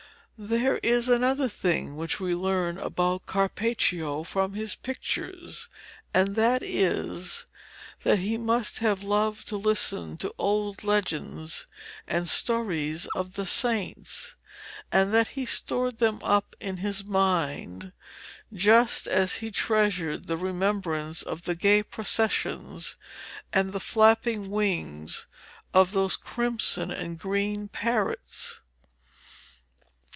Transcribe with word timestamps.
There 0.43 0.79
is 0.79 1.07
another 1.07 1.47
thing 1.47 1.95
which 1.97 2.19
we 2.19 2.33
learn 2.33 2.79
about 2.79 3.27
Carpaccio 3.27 4.23
from 4.23 4.53
his 4.53 4.73
pictures, 4.75 5.69
and 6.15 6.35
that 6.35 6.63
is, 6.63 7.45
that 8.01 8.17
he 8.17 8.39
must 8.39 8.79
have 8.79 9.03
loved 9.03 9.47
to 9.49 9.55
listen 9.57 10.17
to 10.17 10.33
old 10.39 10.83
legends 10.83 11.67
and 12.07 12.27
stories 12.27 13.05
of 13.15 13.33
the 13.35 13.45
saints, 13.45 14.33
and 14.91 15.13
that 15.13 15.27
he 15.37 15.45
stored 15.45 15.99
them 15.99 16.19
up 16.23 16.55
in 16.59 16.77
his 16.77 17.05
mind, 17.05 17.93
just 18.51 19.05
as 19.05 19.35
he 19.35 19.51
treasured 19.51 20.25
the 20.25 20.37
remembrance 20.37 21.21
of 21.21 21.43
the 21.43 21.53
gay 21.53 21.83
processions 21.83 22.95
and 23.53 23.73
the 23.73 23.79
flapping 23.79 24.49
wings 24.49 25.27
of 25.71 25.91
those 25.91 26.15
crimson 26.17 26.89
and 26.89 27.19
green 27.19 27.67
parrots. 27.67 28.61